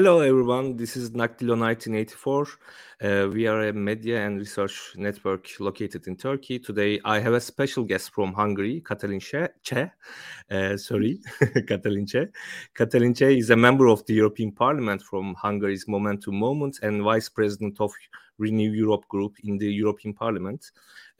Hello, 0.00 0.20
everyone. 0.20 0.78
This 0.78 0.96
is 0.96 1.10
Daktilo 1.10 1.58
1984. 1.58 2.46
Uh, 3.02 3.28
we 3.28 3.46
are 3.46 3.68
a 3.68 3.72
media 3.74 4.24
and 4.24 4.38
research 4.38 4.94
network 4.96 5.46
located 5.60 6.06
in 6.06 6.16
Turkey. 6.16 6.58
Today, 6.58 6.98
I 7.04 7.20
have 7.20 7.34
a 7.34 7.40
special 7.40 7.84
guest 7.84 8.10
from 8.14 8.32
Hungary, 8.32 8.80
Katalin 8.80 9.20
Cseh. 9.20 9.90
Uh, 10.50 10.78
sorry, 10.78 11.20
Katalin 11.68 12.06
Cseh. 12.06 12.30
Katalin 12.74 13.12
Cseh 13.12 13.36
is 13.40 13.50
a 13.50 13.56
member 13.56 13.88
of 13.88 14.02
the 14.06 14.14
European 14.14 14.52
Parliament 14.52 15.02
from 15.02 15.34
Hungary's 15.34 15.86
Momentum 15.86 16.34
Moment 16.34 16.78
and 16.80 17.02
vice 17.02 17.28
president 17.28 17.78
of 17.78 17.92
Renew 18.40 18.72
Europe 18.72 19.06
group 19.08 19.36
in 19.44 19.58
the 19.58 19.70
European 19.70 20.14
Parliament. 20.14 20.72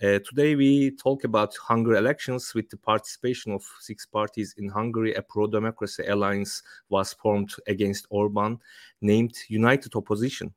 Uh, 0.02 0.18
today, 0.28 0.56
we 0.56 0.90
talk 0.92 1.24
about 1.24 1.54
Hungary 1.56 1.98
elections 1.98 2.54
with 2.54 2.68
the 2.70 2.78
participation 2.78 3.52
of 3.52 3.62
six 3.78 4.06
parties 4.06 4.54
in 4.58 4.68
Hungary. 4.68 5.14
A 5.14 5.22
pro 5.22 5.46
democracy 5.46 6.06
alliance 6.06 6.62
was 6.88 7.12
formed 7.12 7.54
against 7.66 8.06
Orban, 8.10 8.58
named 9.02 9.34
United 9.48 9.94
Opposition. 9.94 10.52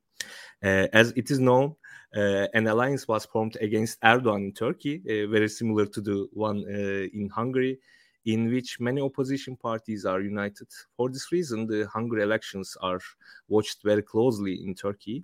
Uh, 0.63 0.87
as 0.93 1.11
it 1.17 1.29
is 1.29 1.39
known, 1.39 1.75
uh, 2.15 2.47
an 2.53 2.67
alliance 2.67 3.07
was 3.07 3.25
formed 3.25 3.57
against 3.59 3.99
Erdogan 4.01 4.45
in 4.45 4.53
Turkey, 4.53 5.01
uh, 5.05 5.29
very 5.29 5.49
similar 5.49 5.85
to 5.85 5.99
the 5.99 6.27
one 6.31 6.63
uh, 6.67 7.07
in 7.13 7.29
Hungary 7.29 7.79
in 8.25 8.51
which 8.51 8.79
many 8.79 9.01
opposition 9.01 9.55
parties 9.55 10.05
are 10.05 10.21
united. 10.21 10.67
For 10.95 11.09
this 11.09 11.31
reason, 11.31 11.67
the 11.67 11.87
Hungary 11.87 12.23
elections 12.23 12.77
are 12.81 12.99
watched 13.47 13.83
very 13.83 14.01
closely 14.01 14.63
in 14.63 14.75
Turkey. 14.75 15.23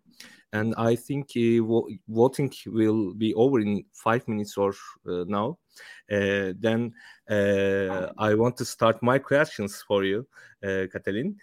And 0.52 0.74
I 0.78 0.96
think 0.96 1.30
uh, 1.38 1.62
voting 2.08 2.52
will 2.66 3.14
be 3.14 3.34
over 3.36 3.60
in 3.60 3.86
five 3.94 4.28
minutes 4.28 4.58
or 4.58 4.74
uh, 5.08 5.24
now. 5.28 5.60
Uh, 6.12 6.54
then 6.60 6.94
uh, 7.30 8.10
I 8.18 8.34
want 8.34 8.58
to 8.58 8.66
start 8.66 9.02
my 9.02 9.20
questions 9.20 9.84
for 9.88 10.04
you, 10.04 10.28
uh, 10.64 10.88
Katalin. 10.94 11.36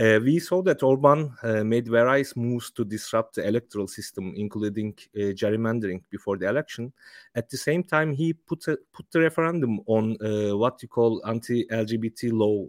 Uh, 0.00 0.18
we 0.24 0.38
saw 0.38 0.62
that 0.62 0.82
Orban 0.82 1.30
uh, 1.42 1.62
made 1.62 1.86
various 1.86 2.34
moves 2.34 2.70
to 2.70 2.86
disrupt 2.86 3.34
the 3.34 3.46
electoral 3.46 3.86
system, 3.86 4.32
including 4.34 4.94
uh, 5.14 5.34
gerrymandering 5.34 6.00
before 6.08 6.38
the 6.38 6.48
election. 6.48 6.90
At 7.34 7.50
the 7.50 7.58
same 7.58 7.84
time, 7.84 8.14
he 8.14 8.32
put 8.32 8.66
a, 8.68 8.78
put 8.94 9.10
the 9.10 9.20
referendum 9.20 9.80
on 9.84 10.16
uh, 10.24 10.56
what 10.56 10.80
you 10.80 10.88
call 10.88 11.20
anti-LGBT 11.26 12.32
law 12.32 12.66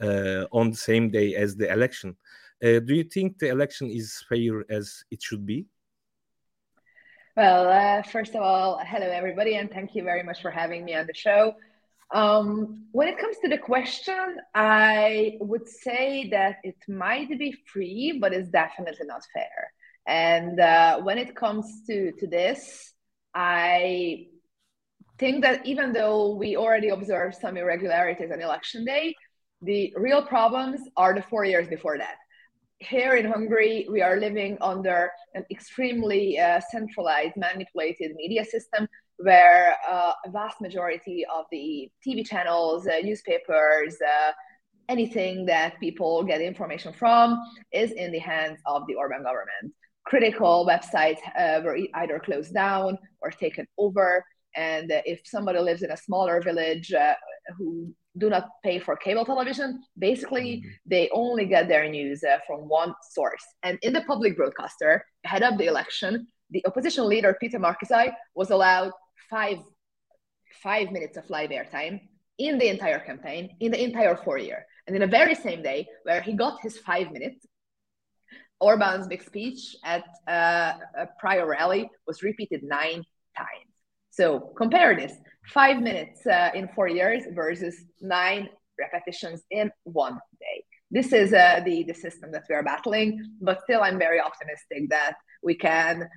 uh, 0.00 0.46
on 0.50 0.70
the 0.70 0.76
same 0.76 1.10
day 1.10 1.34
as 1.34 1.54
the 1.56 1.70
election. 1.70 2.16
Uh, 2.64 2.78
do 2.78 2.94
you 2.94 3.04
think 3.04 3.38
the 3.38 3.48
election 3.48 3.90
is 3.90 4.24
fair 4.26 4.64
as 4.70 5.04
it 5.10 5.22
should 5.22 5.44
be? 5.44 5.66
Well, 7.36 8.02
first 8.04 8.34
of 8.34 8.40
all, 8.40 8.80
hello 8.82 9.08
everybody, 9.10 9.56
and 9.56 9.70
thank 9.70 9.94
you 9.94 10.04
very 10.04 10.22
much 10.22 10.40
for 10.40 10.50
having 10.50 10.86
me 10.86 10.94
on 10.94 11.06
the 11.06 11.14
show. 11.14 11.54
Um, 12.12 12.84
when 12.92 13.08
it 13.08 13.18
comes 13.18 13.36
to 13.38 13.48
the 13.48 13.56
question, 13.56 14.36
I 14.54 15.38
would 15.40 15.66
say 15.66 16.28
that 16.30 16.56
it 16.62 16.76
might 16.86 17.28
be 17.38 17.56
free, 17.66 18.18
but 18.20 18.34
it's 18.34 18.50
definitely 18.50 19.06
not 19.06 19.22
fair. 19.32 19.72
And 20.06 20.60
uh, 20.60 21.00
when 21.00 21.16
it 21.16 21.34
comes 21.34 21.84
to, 21.86 22.12
to 22.12 22.26
this, 22.26 22.92
I 23.34 24.26
think 25.18 25.42
that 25.42 25.64
even 25.64 25.92
though 25.92 26.34
we 26.34 26.56
already 26.56 26.90
observed 26.90 27.36
some 27.36 27.56
irregularities 27.56 28.30
on 28.30 28.42
election 28.42 28.84
day, 28.84 29.14
the 29.62 29.94
real 29.96 30.22
problems 30.22 30.80
are 30.96 31.14
the 31.14 31.22
four 31.22 31.44
years 31.44 31.68
before 31.68 31.96
that. 31.96 32.16
Here 32.78 33.14
in 33.14 33.30
Hungary, 33.30 33.86
we 33.88 34.02
are 34.02 34.16
living 34.18 34.58
under 34.60 35.12
an 35.34 35.46
extremely 35.50 36.38
uh, 36.38 36.60
centralized, 36.70 37.36
manipulated 37.36 38.16
media 38.16 38.44
system 38.44 38.88
where 39.22 39.76
uh, 39.88 40.12
a 40.26 40.30
vast 40.30 40.60
majority 40.60 41.24
of 41.34 41.44
the 41.50 41.90
TV 42.06 42.26
channels, 42.26 42.86
uh, 42.86 42.98
newspapers, 43.02 43.96
uh, 44.02 44.32
anything 44.88 45.46
that 45.46 45.78
people 45.80 46.22
get 46.24 46.40
information 46.40 46.92
from 46.92 47.40
is 47.72 47.92
in 47.92 48.12
the 48.12 48.18
hands 48.18 48.58
of 48.66 48.82
the 48.88 48.94
Orban 48.94 49.22
government. 49.22 49.72
Critical 50.04 50.66
websites 50.66 51.20
uh, 51.38 51.60
were 51.64 51.78
either 51.94 52.18
closed 52.18 52.52
down 52.52 52.98
or 53.20 53.30
taken 53.30 53.66
over. 53.78 54.24
And 54.56 54.92
if 55.06 55.20
somebody 55.24 55.60
lives 55.60 55.82
in 55.82 55.90
a 55.92 55.96
smaller 55.96 56.42
village 56.42 56.92
uh, 56.92 57.14
who 57.56 57.94
do 58.18 58.28
not 58.28 58.48
pay 58.62 58.78
for 58.78 58.96
cable 58.96 59.24
television, 59.24 59.80
basically 59.98 60.56
mm-hmm. 60.56 60.68
they 60.86 61.08
only 61.12 61.46
get 61.46 61.68
their 61.68 61.88
news 61.88 62.22
uh, 62.24 62.38
from 62.46 62.68
one 62.68 62.92
source. 63.10 63.44
And 63.62 63.78
in 63.82 63.92
the 63.92 64.02
public 64.02 64.36
broadcaster, 64.36 65.04
ahead 65.24 65.42
of 65.42 65.56
the 65.56 65.66
election, 65.66 66.26
the 66.50 66.64
opposition 66.66 67.08
leader 67.08 67.34
Peter 67.40 67.58
Márki-Zay 67.58 68.12
was 68.34 68.50
allowed 68.50 68.92
five 69.28 69.58
five 70.62 70.90
minutes 70.90 71.16
of 71.16 71.28
live 71.30 71.50
airtime 71.50 72.00
in 72.38 72.58
the 72.58 72.68
entire 72.68 72.98
campaign 72.98 73.56
in 73.60 73.72
the 73.72 73.82
entire 73.82 74.16
four 74.16 74.38
year. 74.38 74.66
And 74.86 74.96
in 74.96 75.00
the 75.00 75.06
very 75.06 75.34
same 75.34 75.62
day 75.62 75.86
where 76.02 76.20
he 76.20 76.32
got 76.34 76.60
his 76.62 76.78
five 76.78 77.10
minutes 77.12 77.46
orban's 78.60 79.08
big 79.08 79.22
speech 79.22 79.74
at 79.84 80.04
uh, 80.28 80.74
a 80.96 81.08
prior 81.18 81.46
rally 81.46 81.90
was 82.06 82.22
repeated 82.22 82.62
nine 82.62 83.02
times. 83.36 83.70
So 84.10 84.52
compare 84.56 84.94
this 84.94 85.14
five 85.48 85.80
minutes 85.80 86.24
uh, 86.26 86.50
in 86.54 86.68
four 86.68 86.88
years 86.88 87.24
versus 87.34 87.76
nine 88.00 88.48
repetitions 88.78 89.42
in 89.50 89.70
one 89.84 90.18
day. 90.38 90.64
This 90.90 91.12
is 91.12 91.32
uh, 91.32 91.60
the, 91.64 91.84
the 91.84 91.94
system 91.94 92.30
that 92.32 92.44
we 92.48 92.54
are 92.54 92.62
battling 92.62 93.36
but 93.40 93.62
still 93.64 93.82
i'm 93.82 93.98
very 93.98 94.20
optimistic 94.20 94.90
that 94.90 95.14
we 95.42 95.54
can 95.54 96.08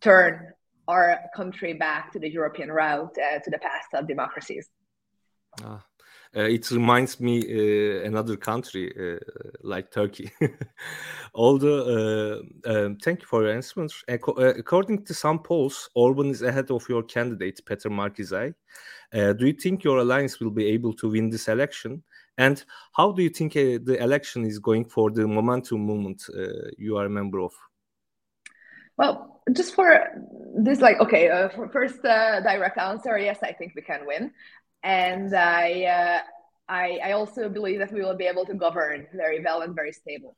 turn 0.00 0.48
our 0.88 1.18
country 1.34 1.72
back 1.72 2.12
to 2.12 2.18
the 2.18 2.28
European 2.28 2.70
route, 2.70 3.16
uh, 3.18 3.38
to 3.40 3.50
the 3.50 3.58
path 3.58 3.88
of 3.94 4.06
democracies. 4.06 4.70
Ah. 5.62 5.84
Uh, 6.34 6.44
it 6.44 6.70
reminds 6.70 7.20
me 7.20 7.40
uh, 7.42 8.06
another 8.06 8.36
country 8.36 8.90
uh, 8.98 9.18
like 9.62 9.90
Turkey. 9.90 10.30
Although, 11.34 12.40
uh, 12.64 12.70
um, 12.70 12.96
thank 12.96 13.20
you 13.20 13.26
for 13.26 13.42
your 13.42 13.52
answers. 13.52 14.02
Uh, 14.08 14.16
according 14.56 15.04
to 15.04 15.12
some 15.12 15.40
polls, 15.40 15.90
Orban 15.94 16.30
is 16.30 16.40
ahead 16.40 16.70
of 16.70 16.88
your 16.88 17.02
candidate 17.02 17.60
Peter 17.66 17.90
Márki-Zay. 17.90 18.54
do 19.12 19.46
you 19.46 19.52
think 19.52 19.84
your 19.84 19.98
alliance 19.98 20.40
will 20.40 20.50
be 20.50 20.66
able 20.68 20.94
to 20.94 21.10
win 21.10 21.28
this 21.28 21.48
election? 21.48 22.02
And 22.38 22.64
how 22.94 23.12
do 23.12 23.22
you 23.22 23.28
think 23.28 23.52
the 23.52 23.98
election 24.00 24.46
is 24.46 24.58
going 24.58 24.86
for 24.86 25.10
the 25.10 25.28
Momentum 25.28 25.80
movement 25.80 26.22
you 26.78 26.96
are 26.96 27.04
a 27.04 27.10
member 27.10 27.40
of? 27.40 27.52
Well, 28.96 29.40
just 29.52 29.74
for 29.74 30.06
this, 30.56 30.80
like, 30.80 31.00
okay, 31.00 31.28
uh, 31.28 31.48
for 31.48 31.68
first 31.68 32.04
uh, 32.04 32.40
direct 32.40 32.78
answer, 32.78 33.18
yes, 33.18 33.38
I 33.42 33.52
think 33.52 33.72
we 33.74 33.82
can 33.82 34.06
win, 34.06 34.32
and 34.82 35.34
I, 35.34 35.84
uh, 35.84 36.18
I, 36.68 36.98
I 37.04 37.12
also 37.12 37.48
believe 37.48 37.78
that 37.78 37.92
we 37.92 38.00
will 38.00 38.16
be 38.16 38.26
able 38.26 38.44
to 38.46 38.54
govern 38.54 39.06
very 39.14 39.42
well 39.42 39.62
and 39.62 39.74
very 39.74 39.92
stable. 39.92 40.36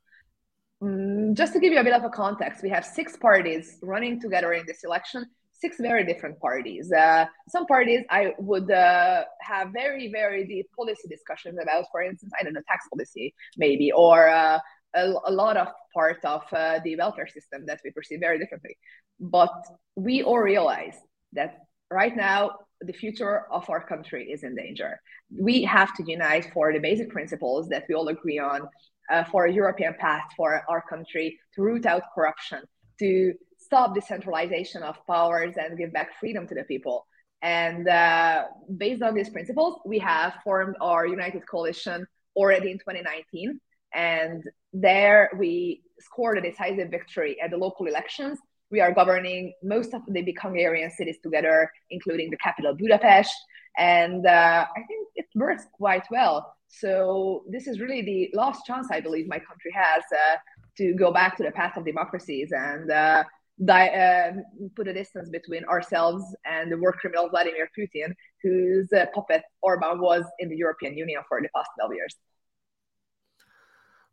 Mm, 0.82 1.34
just 1.34 1.52
to 1.55 1.61
give 1.61 1.73
you 1.73 1.81
a 1.81 1.84
bit 1.84 1.93
of 1.94 2.05
a 2.05 2.11
context, 2.11 2.62
we 2.62 2.70
have 2.70 2.84
six 2.84 3.17
parties 3.17 3.79
running 3.82 4.20
together 4.20 4.52
in 4.52 4.64
this 4.67 4.84
election. 4.84 5.26
Six 5.52 5.76
very 5.79 6.05
different 6.05 6.38
parties. 6.40 6.93
Uh, 6.93 7.25
some 7.49 7.64
parties 7.64 8.00
I 8.11 8.34
would 8.38 8.70
uh, 8.70 9.25
have 9.40 9.69
very, 9.73 10.11
very 10.12 10.46
deep 10.46 10.67
policy 10.76 11.08
discussions 11.08 11.58
about. 11.62 11.87
For 11.90 12.02
instance, 12.02 12.32
I 12.38 12.43
don't 12.43 12.52
know, 12.52 12.61
tax 12.69 12.87
policy 12.93 13.34
maybe, 13.56 13.90
or 13.93 14.29
uh, 14.29 14.58
a, 14.94 15.12
a 15.26 15.32
lot 15.32 15.56
of 15.56 15.69
part 15.93 16.25
of 16.25 16.43
uh, 16.52 16.81
the 16.85 16.96
welfare 16.96 17.26
system 17.26 17.67
that 17.67 17.81
we 17.85 17.91
perceive 17.91 18.20
very 18.20 18.38
differently. 18.38 18.76
But 19.20 19.52
we 19.96 20.23
all 20.23 20.38
realize 20.38 20.96
that 21.32 21.58
right 21.91 22.17
now 22.17 22.52
the 22.81 22.93
future 22.93 23.46
of 23.50 23.69
our 23.70 23.85
country 23.87 24.31
is 24.31 24.43
in 24.43 24.55
danger. 24.55 25.00
We 25.31 25.62
have 25.64 25.94
to 25.96 26.05
unite 26.06 26.50
for 26.52 26.73
the 26.73 26.81
basic 26.81 27.11
principles 27.11 27.69
that 27.69 27.85
we 27.88 27.94
all 27.94 28.08
agree 28.08 28.38
on 28.38 28.69
uh, 29.11 29.25
for 29.25 29.46
a 29.46 29.52
European 29.52 29.94
path 29.99 30.25
for 30.37 30.62
our 30.69 30.82
country 30.88 31.38
to 31.55 31.62
root 31.62 31.87
out 31.87 32.02
corruption, 32.14 32.62
to 32.99 33.35
stop 33.58 33.94
decentralization 33.94 34.82
of 34.82 34.96
powers 35.06 35.55
and 35.56 35.79
give 35.79 35.93
back 35.93 36.11
freedom 36.20 36.46
to 36.49 36.55
the 36.55 36.64
people. 36.64 37.06
And 37.43 37.88
uh, 37.88 38.44
based 38.76 39.02
on 39.02 39.14
these 39.14 39.31
principles, 39.31 39.81
we 39.85 39.99
have 39.99 40.35
formed 40.43 40.76
our 40.81 41.06
United 41.06 41.46
Coalition 41.46 42.06
already 42.37 42.70
in 42.70 42.79
2019. 42.79 43.61
And 43.94 44.44
there 44.73 45.31
we 45.38 45.82
scored 46.00 46.38
a 46.38 46.43
decisive 46.43 46.91
victory 46.91 47.41
at 47.41 47.50
the 47.50 47.56
local 47.56 47.87
elections. 47.87 48.38
We 48.70 48.81
are 48.81 48.93
governing 48.93 49.52
most 49.62 49.94
of 49.94 50.02
the 50.08 50.23
big 50.23 50.41
Hungarian 50.41 50.91
cities 50.91 51.19
together, 51.23 51.70
including 51.91 52.31
the 52.31 52.37
capital 52.38 52.75
Budapest. 52.75 53.35
And 53.76 54.26
uh, 54.26 54.67
I 54.76 54.82
think 54.88 55.08
it 55.14 55.26
works 55.35 55.64
quite 55.73 56.06
well. 56.11 56.55
So 56.69 57.44
this 57.49 57.67
is 57.67 57.81
really 57.81 58.02
the 58.02 58.31
last 58.37 58.67
chance 58.67 58.88
I 58.91 59.00
believe 59.00 59.29
my 59.29 59.38
country 59.38 59.73
has 59.75 60.02
uh, 60.12 60.37
to 60.79 60.94
go 60.94 61.12
back 61.12 61.37
to 61.37 61.44
the 61.44 61.52
path 61.52 61.76
of 61.76 61.85
democracies 61.85 62.50
and 62.52 62.91
uh, 62.91 63.25
di- 63.64 63.88
uh, 63.88 64.32
put 64.75 64.88
a 64.88 64.93
distance 64.93 65.29
between 65.29 65.64
ourselves 65.67 66.25
and 66.44 66.73
the 66.73 66.79
war 66.79 66.93
criminal 66.93 67.29
Vladimir 67.29 67.69
Putin, 67.79 68.12
whose 68.43 68.93
uh, 68.93 69.06
puppet 69.14 69.43
Orban 69.62 70.00
was 70.00 70.25
in 70.41 70.49
the 70.49 70.56
European 70.56 70.96
Union 70.96 71.23
for 71.29 71.41
the 71.41 71.49
past 71.55 71.70
12 71.79 71.94
years. 71.94 72.17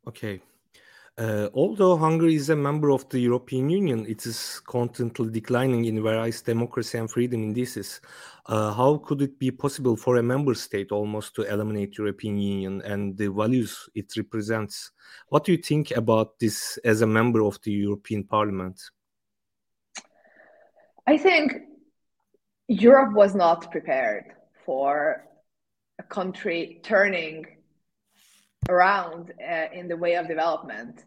Okay. 0.08 0.42
Uh, 1.18 1.50
although 1.54 1.98
Hungary 1.98 2.36
is 2.36 2.50
a 2.50 2.56
member 2.56 2.90
of 2.90 3.08
the 3.10 3.20
European 3.20 3.70
Union, 3.70 4.06
it 4.08 4.26
is 4.26 4.62
constantly 4.66 5.30
declining 5.30 5.86
in 5.86 6.02
various 6.02 6.42
democracy 6.42 6.98
and 6.98 7.12
freedom 7.12 7.44
indices. 7.44 8.00
Uh, 8.46 8.74
how 8.74 8.98
could 8.98 9.22
it 9.22 9.38
be 9.38 9.52
possible 9.52 9.96
for 9.96 10.16
a 10.16 10.24
member 10.24 10.56
state 10.56 10.92
almost 10.92 11.36
to 11.36 11.44
eliminate 11.44 11.98
European 11.98 12.38
Union 12.38 12.82
and 12.84 13.18
the 13.18 13.28
values 13.28 13.90
it 13.94 14.12
represents? 14.18 14.92
What 15.28 15.44
do 15.44 15.52
you 15.52 15.58
think 15.58 15.92
about 15.92 16.40
this 16.40 16.78
as 16.86 17.02
a 17.02 17.08
member 17.08 17.44
of 17.44 17.62
the 17.62 17.72
European 17.72 18.24
Parliament? 18.24 18.82
I 21.06 21.18
think 21.18 21.54
Europe 22.68 23.14
was 23.14 23.36
not 23.36 23.70
prepared 23.70 24.34
for 24.66 25.28
a 26.00 26.04
country 26.04 26.80
turning 26.84 27.46
around 28.70 29.34
uh, 29.42 29.66
in 29.74 29.88
the 29.88 29.98
way 29.98 30.16
of 30.16 30.28
development, 30.28 31.04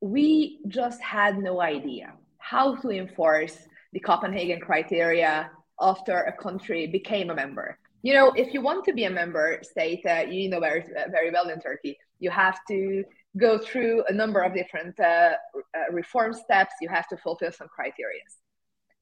we 0.00 0.60
just 0.68 1.00
had 1.00 1.38
no 1.38 1.60
idea 1.60 2.12
how 2.38 2.76
to 2.76 2.90
enforce 2.90 3.56
the 3.92 4.00
Copenhagen 4.00 4.60
criteria 4.60 5.50
after 5.80 6.22
a 6.22 6.32
country 6.32 6.86
became 6.86 7.30
a 7.30 7.34
member. 7.34 7.78
You 8.02 8.14
know, 8.14 8.32
if 8.36 8.54
you 8.54 8.60
want 8.60 8.84
to 8.84 8.92
be 8.92 9.04
a 9.04 9.10
member 9.10 9.58
state, 9.62 10.04
uh, 10.06 10.24
you 10.28 10.48
know 10.48 10.60
very, 10.60 10.84
very 11.10 11.30
well 11.30 11.48
in 11.48 11.60
Turkey, 11.60 11.98
you 12.18 12.30
have 12.30 12.58
to 12.68 13.04
go 13.36 13.58
through 13.58 14.04
a 14.08 14.12
number 14.12 14.40
of 14.40 14.54
different 14.54 14.98
uh, 15.00 15.04
uh 15.04 15.92
reform 15.92 16.32
steps. 16.32 16.74
You 16.80 16.88
have 16.88 17.08
to 17.08 17.16
fulfill 17.16 17.52
some 17.52 17.68
criteria. 17.68 18.22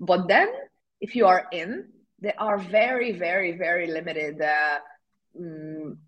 But 0.01 0.27
then, 0.27 0.49
if 1.01 1.15
you 1.15 1.27
are 1.27 1.47
in, 1.53 1.89
there 2.21 2.35
are 2.39 2.59
very, 2.59 3.13
very, 3.13 3.53
very 3.53 3.87
limited 3.87 4.41
uh, 4.41 4.79
um, 5.39 5.99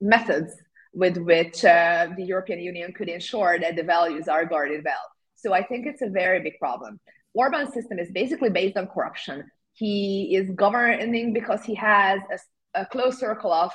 methods 0.00 0.54
with 0.92 1.16
which 1.16 1.64
uh, 1.64 2.08
the 2.16 2.24
European 2.24 2.60
Union 2.60 2.92
could 2.92 3.08
ensure 3.08 3.58
that 3.58 3.76
the 3.76 3.82
values 3.82 4.28
are 4.28 4.44
guarded 4.44 4.82
well. 4.84 5.06
So 5.34 5.52
I 5.52 5.62
think 5.62 5.86
it's 5.86 6.02
a 6.02 6.08
very 6.08 6.40
big 6.40 6.58
problem. 6.58 7.00
Orban's 7.34 7.74
system 7.74 7.98
is 7.98 8.10
basically 8.12 8.50
based 8.50 8.76
on 8.76 8.86
corruption. 8.86 9.50
He 9.72 10.34
is 10.36 10.48
governing 10.54 11.32
because 11.32 11.64
he 11.64 11.74
has 11.74 12.20
a, 12.30 12.82
a 12.82 12.86
close 12.86 13.18
circle 13.18 13.52
of 13.52 13.72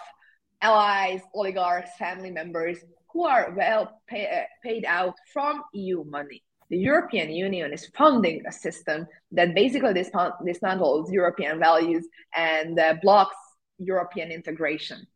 allies, 0.62 1.22
oligarchs, 1.34 1.92
family 1.98 2.32
members 2.32 2.78
who 3.12 3.26
are 3.26 3.54
well 3.56 4.02
pay, 4.08 4.28
uh, 4.28 4.46
paid 4.64 4.86
out 4.86 5.16
from 5.34 5.62
EU 5.74 6.04
money. 6.06 6.44
The 6.70 6.78
European 6.78 7.32
Union 7.32 7.74
is 7.74 7.88
funding 7.98 8.44
a 8.48 8.52
system 8.52 9.08
that 9.32 9.56
basically 9.56 9.94
dismantles 9.94 11.12
European 11.12 11.60
values 11.60 12.08
and 12.36 12.80
uh, 12.80 12.96
blocks 13.02 13.36
European 13.80 14.32
integration. 14.32 15.08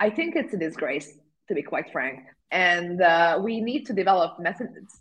I 0.00 0.10
think 0.10 0.36
it's 0.36 0.54
a 0.54 0.56
disgrace, 0.56 1.12
to 1.48 1.54
be 1.54 1.62
quite 1.62 1.90
frank. 1.90 2.20
And 2.50 3.02
uh, 3.02 3.40
we 3.42 3.60
need 3.60 3.86
to 3.86 3.92
develop 3.92 4.38
methods. 4.38 5.00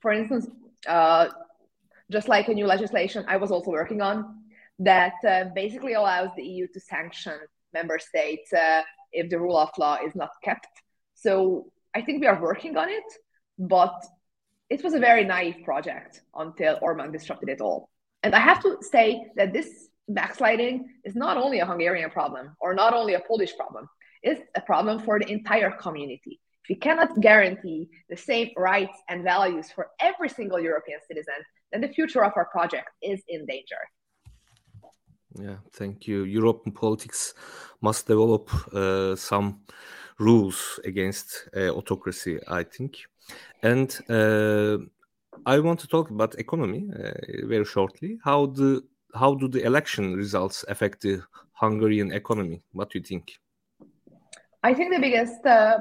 For 0.00 0.12
instance, 0.12 0.46
uh, 0.86 1.28
just 2.10 2.28
like 2.28 2.48
a 2.48 2.54
new 2.54 2.66
legislation 2.66 3.24
I 3.28 3.36
was 3.36 3.50
also 3.50 3.70
working 3.70 4.00
on 4.00 4.42
that 4.78 5.14
uh, 5.26 5.44
basically 5.54 5.94
allows 5.94 6.30
the 6.36 6.44
EU 6.44 6.66
to 6.68 6.80
sanction 6.80 7.38
member 7.72 7.98
states 7.98 8.52
uh, 8.52 8.82
if 9.12 9.30
the 9.30 9.38
rule 9.38 9.56
of 9.56 9.70
law 9.78 9.98
is 10.04 10.14
not 10.14 10.30
kept. 10.44 10.68
So 11.14 11.72
I 11.94 12.02
think 12.02 12.20
we 12.20 12.26
are 12.26 12.40
working 12.40 12.76
on 12.76 12.88
it, 12.88 13.04
but 13.58 13.94
it 14.68 14.82
was 14.84 14.94
a 14.94 14.98
very 14.98 15.24
naive 15.24 15.64
project 15.64 16.22
until 16.34 16.78
Orban 16.82 17.12
disrupted 17.12 17.48
it 17.48 17.60
all. 17.60 17.88
And 18.22 18.34
I 18.34 18.40
have 18.40 18.62
to 18.62 18.78
say 18.82 19.30
that 19.36 19.52
this 19.52 19.88
backsliding 20.08 20.88
is 21.04 21.16
not 21.16 21.36
only 21.36 21.60
a 21.60 21.66
Hungarian 21.66 22.10
problem 22.10 22.54
or 22.60 22.74
not 22.74 22.92
only 22.92 23.14
a 23.14 23.20
Polish 23.20 23.56
problem 23.56 23.88
is 24.22 24.38
a 24.54 24.60
problem 24.60 24.98
for 25.00 25.18
the 25.18 25.30
entire 25.30 25.70
community. 25.70 26.40
If 26.64 26.70
we 26.70 26.74
cannot 26.76 27.20
guarantee 27.20 27.88
the 28.08 28.16
same 28.16 28.50
rights 28.56 28.98
and 29.08 29.22
values 29.22 29.70
for 29.70 29.88
every 30.00 30.28
single 30.28 30.58
European 30.58 31.00
citizen, 31.06 31.40
then 31.70 31.80
the 31.80 31.88
future 31.88 32.24
of 32.24 32.32
our 32.36 32.46
project 32.46 32.88
is 33.02 33.22
in 33.28 33.46
danger. 33.46 33.78
Yeah, 35.38 35.56
thank 35.72 36.06
you. 36.08 36.24
European 36.24 36.72
politics 36.74 37.34
must 37.80 38.06
develop 38.06 38.50
uh, 38.72 39.14
some 39.16 39.60
rules 40.18 40.80
against 40.84 41.48
uh, 41.54 41.68
autocracy, 41.70 42.38
I 42.48 42.62
think. 42.62 42.96
And 43.62 43.96
uh, 44.08 44.78
I 45.44 45.58
want 45.58 45.80
to 45.80 45.88
talk 45.88 46.10
about 46.10 46.38
economy 46.38 46.88
uh, 46.92 47.46
very 47.46 47.64
shortly. 47.64 48.18
How 48.24 48.46
do 48.46 48.82
how 49.14 49.34
do 49.34 49.48
the 49.48 49.62
election 49.62 50.14
results 50.14 50.64
affect 50.68 51.00
the 51.00 51.22
Hungarian 51.52 52.12
economy? 52.12 52.62
What 52.72 52.90
do 52.90 52.98
you 52.98 53.04
think? 53.04 53.38
I 54.66 54.74
think 54.74 54.92
the 54.92 54.98
biggest 54.98 55.46
uh, 55.46 55.78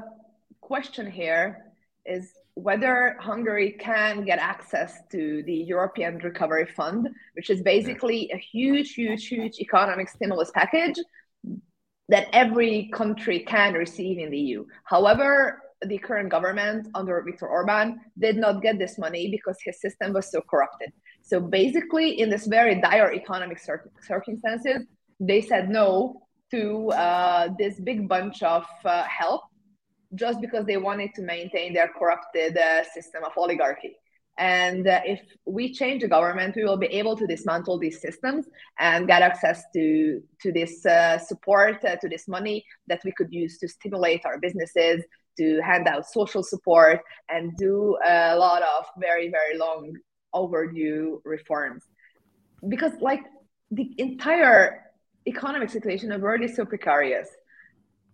question 0.62 1.10
here 1.10 1.74
is 2.06 2.34
whether 2.54 3.18
Hungary 3.20 3.72
can 3.80 4.24
get 4.26 4.38
access 4.38 5.00
to 5.12 5.42
the 5.48 5.56
European 5.56 6.20
Recovery 6.20 6.68
Fund, 6.68 7.10
which 7.34 7.50
is 7.50 7.64
basically 7.64 8.30
a 8.32 8.38
huge, 8.38 8.94
huge, 8.94 9.26
huge 9.28 9.58
economic 9.58 10.08
stimulus 10.08 10.52
package 10.54 10.98
that 12.10 12.28
every 12.32 12.92
country 12.94 13.40
can 13.40 13.74
receive 13.74 14.20
in 14.20 14.30
the 14.30 14.38
EU. 14.38 14.64
However, 14.84 15.64
the 15.88 15.98
current 15.98 16.30
government 16.30 16.88
under 16.94 17.20
Viktor 17.24 17.48
Orban 17.48 18.00
did 18.20 18.38
not 18.38 18.62
get 18.62 18.78
this 18.78 19.00
money 19.00 19.32
because 19.32 19.58
his 19.66 19.82
system 19.82 20.14
was 20.14 20.30
so 20.30 20.42
corrupted. 20.42 20.94
So 21.24 21.40
basically, 21.40 22.20
in 22.22 22.30
this 22.30 22.46
very 22.46 22.80
dire 22.82 23.12
economic 23.12 23.58
circumstances, 24.00 24.86
they 25.20 25.42
said 25.42 25.70
no 25.70 26.22
to 26.56 26.90
uh, 26.92 27.50
this 27.60 27.80
big 27.80 28.08
bunch 28.08 28.44
of 28.44 28.66
uh, 28.86 29.04
help 29.04 29.42
just 30.14 30.40
because 30.40 30.66
they 30.66 30.78
wanted 30.78 31.12
to 31.16 31.22
maintain 31.22 31.74
their 31.74 31.90
corrupted 31.98 32.58
uh, 32.58 32.84
system 32.96 33.24
of 33.24 33.32
oligarchy. 33.38 33.94
And 34.38 34.86
uh, 34.88 35.00
if 35.06 35.22
we 35.46 35.74
change 35.74 36.02
the 36.02 36.10
government, 36.10 36.56
we 36.56 36.66
will 36.66 36.78
be 36.88 36.88
able 36.88 37.16
to 37.16 37.26
dismantle 37.26 37.80
these 37.80 38.02
systems 38.02 38.46
and 38.80 39.08
get 39.08 39.22
access 39.22 39.64
to, 39.74 40.22
to 40.42 40.52
this 40.52 40.86
uh, 40.86 41.18
support, 41.18 41.84
uh, 41.86 41.96
to 42.02 42.10
this 42.10 42.28
money 42.28 42.66
that 42.88 43.02
we 43.06 43.12
could 43.18 43.32
use 43.32 43.58
to 43.60 43.68
stimulate 43.68 44.26
our 44.26 44.38
businesses, 44.38 45.04
to 45.40 45.62
hand 45.62 45.88
out 45.88 46.06
social 46.06 46.44
support, 46.44 47.00
and 47.30 47.56
do 47.58 47.98
a 48.06 48.36
lot 48.36 48.62
of 48.62 48.86
very, 48.98 49.30
very 49.30 49.58
long 49.58 49.94
overdue 50.34 51.22
reforms. 51.24 51.84
Because, 52.68 52.92
like, 53.00 53.24
the 53.72 53.88
entire 53.98 54.85
economic 55.28 55.70
situation 55.70 56.12
of 56.12 56.22
world 56.22 56.42
is 56.42 56.56
so 56.56 56.66
precarious. 56.66 57.30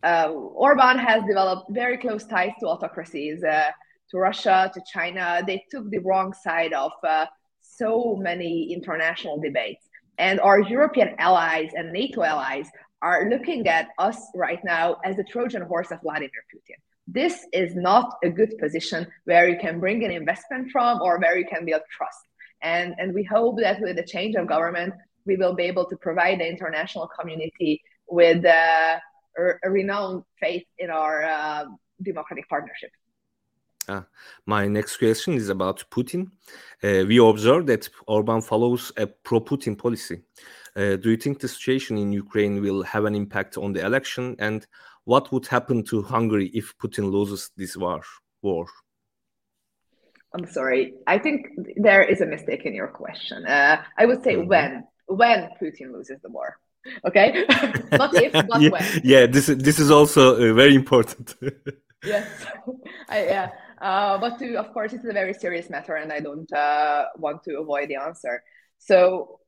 Uh, 0.04 0.30
Orban 0.32 0.98
has 0.98 1.24
developed 1.28 1.72
very 1.72 1.98
close 1.98 2.26
ties 2.26 2.52
to 2.60 2.68
autocracies, 2.68 3.44
uh, 3.44 3.72
to 4.10 4.18
Russia, 4.18 4.72
to 4.74 4.82
China. 4.92 5.44
They 5.46 5.64
took 5.70 5.90
the 5.90 6.00
wrong 6.00 6.34
side 6.34 6.74
of 6.74 6.92
uh, 7.08 7.26
so 7.62 8.16
many 8.20 8.74
international 8.74 9.40
debates. 9.40 9.88
And 10.18 10.40
our 10.40 10.60
European 10.60 11.16
allies 11.20 11.72
and 11.76 11.92
NATO 11.92 12.24
allies 12.24 12.68
are 13.02 13.30
looking 13.30 13.68
at 13.68 13.90
us 13.98 14.18
right 14.36 14.64
now 14.64 14.98
as 15.04 15.16
the 15.16 15.24
Trojan 15.24 15.64
horse 15.64 15.92
of 15.92 16.02
Vladimir 16.02 16.44
Putin. 16.54 16.80
This 17.08 17.46
is 17.52 17.76
not 17.76 18.18
a 18.24 18.30
good 18.30 18.58
position 18.60 19.08
where 19.26 19.50
you 19.50 19.58
can 19.60 19.80
bring 19.80 20.04
an 20.04 20.12
investment 20.12 20.72
from 20.72 21.02
or 21.02 21.20
where 21.20 21.38
you 21.38 21.46
can 21.46 21.66
build 21.66 21.82
trust. 21.96 22.20
And, 22.62 22.94
and 23.00 23.14
we 23.14 23.24
hope 23.24 23.60
that 23.60 23.82
with 23.82 23.96
the 23.96 24.04
change 24.04 24.36
of 24.36 24.48
government, 24.48 24.94
we 25.26 25.36
will 25.36 25.54
be 25.54 25.64
able 25.64 25.86
to 25.86 25.96
provide 25.98 26.40
the 26.40 26.48
international 26.48 27.08
community 27.08 27.82
with 28.08 28.46
uh, 28.46 29.00
a, 29.38 29.70
renowned 29.70 30.24
faith 30.40 30.66
in 30.78 30.90
our 30.90 31.24
uh, 31.24 31.66
democratic 32.02 32.48
partnership. 32.50 32.92
Uh, 33.88 34.02
my 34.46 34.68
next 34.68 34.98
question 34.98 35.34
is 35.34 35.50
about 35.50 35.84
Putin. 35.90 36.28
Uh, 36.84 37.04
we 37.08 37.18
observe 37.18 37.66
that 37.68 37.90
Orban 38.08 38.42
follows 38.42 38.92
a 38.98 39.08
pro 39.08 39.40
Putin 39.40 39.78
policy. 39.78 40.22
Uh, 40.76 40.96
do 40.96 41.10
you 41.10 41.18
think 41.18 41.40
the 41.40 41.48
situation 41.48 41.98
in 41.98 42.12
Ukraine 42.12 42.62
will 42.62 42.84
have 42.84 43.06
an 43.06 43.16
impact 43.16 43.58
on 43.58 43.74
the 43.74 43.84
election? 43.86 44.36
And 44.40 44.66
what 45.06 45.32
would 45.32 45.48
happen 45.48 45.84
to 45.86 46.02
Hungary 46.02 46.48
if 46.54 46.78
Putin 46.78 47.12
loses 47.12 47.52
this 47.58 47.76
war? 47.76 48.02
war? 48.42 48.68
I'm 50.34 50.48
sorry. 50.48 50.94
I 51.08 51.18
think 51.18 51.48
there 51.76 52.04
is 52.04 52.22
a 52.22 52.26
mistake 52.26 52.66
in 52.66 52.74
your 52.74 52.88
question. 52.88 53.46
Uh, 53.46 53.84
I 53.98 54.06
would 54.06 54.24
say 54.24 54.36
mm 54.36 54.42
-hmm. 54.42 54.50
when 54.54 54.88
when 55.12 55.50
Putin 55.62 55.92
loses 55.92 56.20
the 56.22 56.30
war. 56.30 56.58
Okay, 57.06 57.46
not 57.92 58.14
if, 58.16 58.32
but 58.32 58.62
yeah, 58.62 58.70
when. 58.70 58.84
Yeah, 59.04 59.26
this 59.28 59.50
is 59.50 59.58
this 59.58 59.80
is 59.80 59.92
also 59.92 60.36
uh, 60.36 60.54
very 60.54 60.74
important. 60.76 61.36
yes, 62.04 62.28
I, 63.10 63.26
yeah. 63.26 63.50
Uh, 63.80 64.18
but 64.18 64.38
to, 64.40 64.56
of 64.56 64.72
course, 64.74 64.94
it's 64.94 65.06
a 65.06 65.14
very 65.14 65.34
serious 65.34 65.70
matter, 65.70 65.96
and 65.96 66.12
I 66.12 66.20
don't 66.20 66.52
uh, 66.54 67.06
want 67.18 67.44
to 67.44 67.60
avoid 67.60 67.90
the 67.90 67.96
answer. 67.96 68.44
So, 68.78 69.40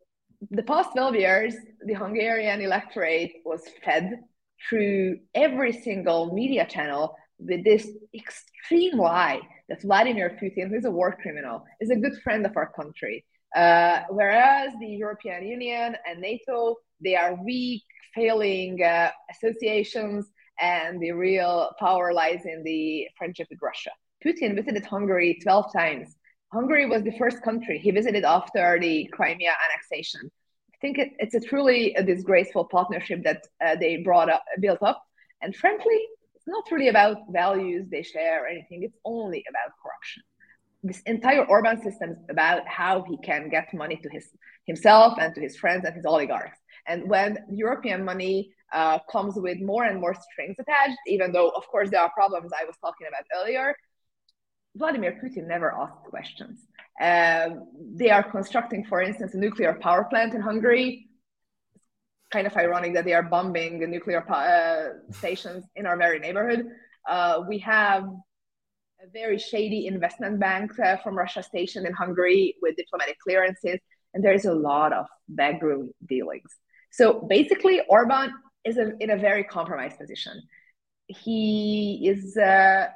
the 0.49 0.63
past 0.63 0.89
12 0.93 1.15
years, 1.15 1.55
the 1.85 1.93
Hungarian 1.93 2.61
electorate 2.61 3.33
was 3.45 3.61
fed 3.83 4.21
through 4.67 5.19
every 5.35 5.71
single 5.71 6.33
media 6.33 6.65
channel 6.65 7.15
with 7.37 7.63
this 7.63 7.87
extreme 8.13 8.97
lie 8.97 9.39
that 9.69 9.81
Vladimir 9.81 10.37
Putin, 10.41 10.69
who 10.69 10.75
is 10.75 10.85
a 10.85 10.91
war 10.91 11.17
criminal, 11.21 11.63
is 11.79 11.89
a 11.89 11.95
good 11.95 12.15
friend 12.23 12.45
of 12.45 12.57
our 12.57 12.71
country 12.71 13.25
uh, 13.55 14.01
whereas 14.09 14.73
the 14.79 14.87
European 14.87 15.45
Union 15.45 15.95
and 16.07 16.19
NATO, 16.19 16.77
they 17.01 17.15
are 17.15 17.35
weak, 17.43 17.83
failing 18.15 18.81
uh, 18.83 19.11
associations, 19.31 20.29
and 20.59 20.99
the 20.99 21.11
real 21.11 21.71
power 21.79 22.13
lies 22.13 22.45
in 22.45 22.63
the 22.63 23.07
friendship 23.17 23.47
with 23.49 23.59
Russia. 23.61 23.91
Putin 24.25 24.55
visited 24.55 24.85
Hungary 24.85 25.37
12 25.41 25.73
times. 25.73 26.15
Hungary 26.51 26.85
was 26.85 27.03
the 27.03 27.17
first 27.17 27.41
country 27.41 27.79
he 27.79 27.91
visited 27.91 28.23
after 28.23 28.77
the 28.79 29.09
Crimea 29.11 29.51
annexation. 29.69 30.31
I 30.73 30.77
think 30.79 30.97
it, 30.99 31.11
it's 31.17 31.33
a 31.33 31.39
truly 31.39 31.93
a 31.95 32.03
disgraceful 32.03 32.65
partnership 32.65 33.23
that 33.23 33.47
uh, 33.65 33.75
they 33.75 33.97
brought 33.97 34.29
up, 34.29 34.43
built 34.59 34.83
up. 34.83 35.01
And 35.41 35.55
frankly, 35.55 35.99
it's 36.35 36.47
not 36.47 36.63
really 36.71 36.89
about 36.89 37.17
values 37.31 37.87
they 37.89 38.03
share 38.03 38.43
or 38.43 38.47
anything. 38.47 38.83
It's 38.83 38.97
only 39.03 39.43
about 39.49 39.73
corruption. 39.81 40.23
This 40.83 41.01
entire 41.05 41.45
Orban 41.45 41.81
system 41.81 42.11
is 42.11 42.17
about 42.29 42.67
how 42.67 43.03
he 43.09 43.17
can 43.17 43.49
get 43.49 43.73
money 43.73 43.97
to 44.03 44.09
his 44.09 44.27
himself 44.65 45.17
and 45.19 45.33
to 45.35 45.41
his 45.41 45.55
friends 45.57 45.85
and 45.85 45.95
his 45.95 46.05
oligarchs. 46.05 46.59
And 46.87 47.09
when 47.09 47.37
European 47.49 48.03
money 48.03 48.51
uh, 48.73 48.99
comes 49.11 49.35
with 49.35 49.59
more 49.61 49.85
and 49.85 49.99
more 49.99 50.15
strings 50.15 50.57
attached, 50.59 50.97
even 51.07 51.31
though, 51.31 51.49
of 51.49 51.67
course, 51.67 51.89
there 51.89 52.01
are 52.01 52.11
problems 52.11 52.51
I 52.51 52.65
was 52.65 52.75
talking 52.81 53.07
about 53.07 53.23
earlier, 53.37 53.75
Vladimir 54.75 55.19
Putin 55.23 55.47
never 55.47 55.71
asked 55.71 56.03
questions. 56.09 56.59
Um, 56.99 57.67
they 57.95 58.09
are 58.09 58.23
constructing, 58.23 58.83
for 58.85 59.01
instance, 59.01 59.33
a 59.33 59.37
nuclear 59.37 59.73
power 59.75 60.05
plant 60.05 60.33
in 60.33 60.41
Hungary. 60.41 61.07
Kind 62.31 62.47
of 62.47 62.57
ironic 62.57 62.93
that 62.95 63.05
they 63.05 63.13
are 63.13 63.23
bombing 63.23 63.79
the 63.79 63.87
nuclear 63.87 64.27
uh, 64.29 65.13
stations 65.13 65.63
in 65.75 65.85
our 65.85 65.97
very 65.97 66.19
neighborhood. 66.19 66.65
Uh, 67.07 67.43
we 67.47 67.59
have 67.59 68.05
a 69.03 69.09
very 69.11 69.37
shady 69.37 69.87
investment 69.87 70.39
bank 70.39 70.79
uh, 70.79 70.95
from 70.97 71.17
Russia 71.17 71.43
stationed 71.43 71.85
in 71.85 71.93
Hungary 71.93 72.55
with 72.61 72.77
diplomatic 72.77 73.17
clearances, 73.19 73.79
and 74.13 74.23
there 74.23 74.33
is 74.33 74.45
a 74.45 74.53
lot 74.53 74.93
of 74.93 75.07
backroom 75.27 75.91
dealings. 76.07 76.49
So 76.91 77.21
basically, 77.27 77.81
Orban 77.89 78.31
is 78.63 78.77
a, 78.77 78.93
in 78.99 79.09
a 79.09 79.17
very 79.17 79.43
compromised 79.43 79.97
position. 79.97 80.41
He 81.07 82.07
is 82.07 82.37
uh, 82.37 82.87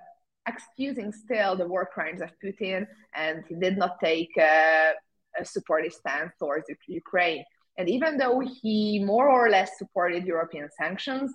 excusing 0.47 1.11
still 1.11 1.57
the 1.57 1.67
war 1.67 1.89
crimes 1.93 2.21
of 2.21 2.29
Putin, 2.41 2.87
and 3.13 3.43
he 3.49 3.55
did 3.55 3.77
not 3.77 3.99
take 4.01 4.31
uh, 4.37 4.91
a 5.39 5.43
supportive 5.43 5.91
stance 5.91 6.31
towards 6.39 6.67
Ukraine. 6.87 7.43
And 7.77 7.89
even 7.89 8.17
though 8.17 8.39
he 8.39 9.03
more 9.03 9.29
or 9.29 9.49
less 9.49 9.77
supported 9.77 10.25
European 10.25 10.69
sanctions, 10.77 11.33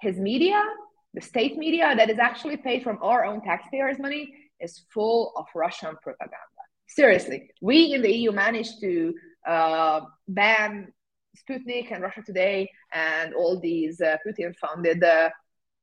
his 0.00 0.18
media, 0.18 0.62
the 1.14 1.20
state 1.20 1.56
media 1.56 1.94
that 1.96 2.10
is 2.10 2.18
actually 2.18 2.56
paid 2.56 2.82
from 2.82 2.98
our 3.02 3.24
own 3.24 3.40
taxpayers' 3.42 3.98
money, 3.98 4.32
is 4.60 4.82
full 4.92 5.32
of 5.36 5.46
Russian 5.54 5.96
propaganda. 6.02 6.62
Seriously, 6.86 7.50
we 7.60 7.94
in 7.94 8.02
the 8.02 8.12
EU 8.12 8.32
managed 8.32 8.80
to 8.80 9.14
uh, 9.46 10.00
ban 10.28 10.92
Sputnik 11.38 11.92
and 11.92 12.02
Russia 12.02 12.22
Today 12.22 12.70
and 12.92 13.34
all 13.34 13.58
these 13.58 14.00
uh, 14.00 14.16
Putin 14.26 14.54
funded 14.56 15.02
uh, 15.02 15.30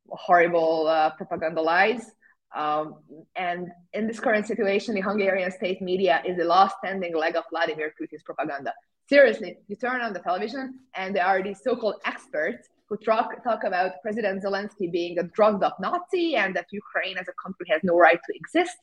horrible 0.10 0.88
uh, 0.88 1.12
propaganda 1.12 1.62
lies. 1.62 2.12
Um, 2.56 2.96
and 3.36 3.70
in 3.94 4.08
this 4.08 4.20
current 4.20 4.48
situation, 4.48 4.96
the 4.96 5.02
Hungarian 5.02 5.52
state 5.52 5.82
media 5.82 6.22
is 6.26 6.38
the 6.38 6.46
last 6.46 6.76
standing 6.80 7.16
leg 7.16 7.36
of 7.36 7.44
Vladimir 7.50 7.94
Putin's 8.00 8.24
propaganda. 8.24 8.74
Seriously, 9.10 9.58
you 9.68 9.76
turn 9.76 10.02
on 10.02 10.14
the 10.14 10.20
television 10.20 10.80
and 10.96 11.16
there 11.16 11.26
are 11.26 11.42
these 11.42 11.62
so 11.64 11.76
called 11.76 11.96
experts 12.06 12.68
who 12.90 12.98
talk, 12.98 13.44
talk 13.44 13.64
about 13.64 14.02
President 14.02 14.44
Zelensky 14.44 14.92
being 14.92 15.20
a 15.20 15.24
drugged 15.24 15.64
up 15.64 15.78
Nazi 15.80 16.36
and 16.36 16.56
that 16.56 16.68
Ukraine 16.72 17.18
as 17.18 17.28
a 17.28 17.34
country 17.44 17.68
has 17.70 17.82
no 17.84 17.96
right 17.98 18.20
to 18.28 18.34
exist. 18.36 18.78